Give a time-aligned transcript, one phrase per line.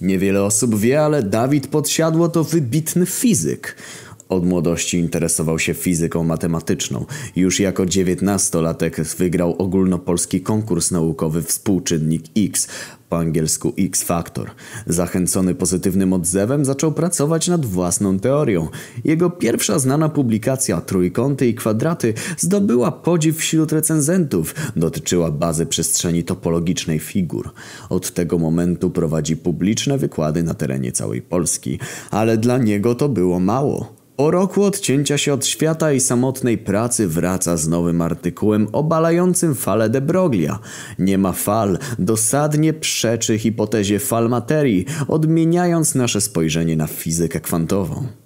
[0.00, 3.76] Niewiele osób wie, ale Dawid Podsiadło to wybitny fizyk.
[4.30, 7.04] Od młodości interesował się fizyką matematyczną.
[7.36, 12.68] Już jako dziewiętnastolatek wygrał ogólnopolski konkurs naukowy Współczynnik X,
[13.08, 14.50] po angielsku X-Factor.
[14.86, 18.68] Zachęcony pozytywnym odzewem zaczął pracować nad własną teorią.
[19.04, 24.54] Jego pierwsza znana publikacja Trójkąty i kwadraty zdobyła podziw wśród recenzentów.
[24.76, 27.50] Dotyczyła bazy przestrzeni topologicznej figur.
[27.88, 31.78] Od tego momentu prowadzi publiczne wykłady na terenie całej Polski.
[32.10, 33.99] Ale dla niego to było mało.
[34.20, 39.90] Po roku odcięcia się od świata i samotnej pracy wraca z nowym artykułem obalającym falę
[39.90, 40.58] de Broglia.
[40.98, 48.19] Nie ma fal, dosadnie przeczy hipotezie fal materii, odmieniając nasze spojrzenie na fizykę kwantową.